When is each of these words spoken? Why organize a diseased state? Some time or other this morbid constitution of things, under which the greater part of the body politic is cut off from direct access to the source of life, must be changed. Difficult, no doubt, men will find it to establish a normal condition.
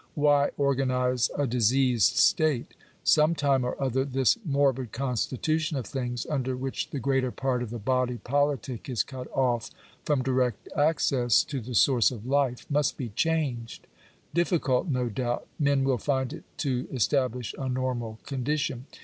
Why 0.15 0.49
organize 0.57 1.29
a 1.37 1.45
diseased 1.45 2.17
state? 2.17 2.73
Some 3.03 3.35
time 3.35 3.63
or 3.63 3.79
other 3.79 4.03
this 4.03 4.35
morbid 4.43 4.91
constitution 4.91 5.77
of 5.77 5.85
things, 5.85 6.25
under 6.25 6.57
which 6.57 6.89
the 6.89 6.97
greater 6.97 7.29
part 7.29 7.61
of 7.61 7.69
the 7.69 7.77
body 7.77 8.17
politic 8.17 8.89
is 8.89 9.03
cut 9.03 9.27
off 9.31 9.69
from 10.03 10.23
direct 10.23 10.67
access 10.75 11.43
to 11.43 11.61
the 11.61 11.75
source 11.75 12.09
of 12.09 12.25
life, 12.25 12.65
must 12.67 12.97
be 12.97 13.09
changed. 13.09 13.85
Difficult, 14.33 14.87
no 14.87 15.07
doubt, 15.07 15.45
men 15.59 15.83
will 15.83 15.99
find 15.99 16.33
it 16.33 16.45
to 16.57 16.87
establish 16.91 17.53
a 17.59 17.69
normal 17.69 18.17
condition. 18.25 18.87